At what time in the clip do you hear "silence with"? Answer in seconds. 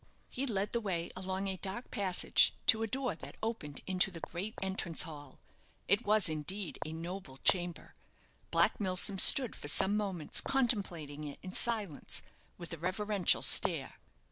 11.53-12.73